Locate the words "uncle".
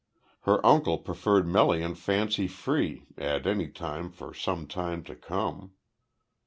0.65-0.97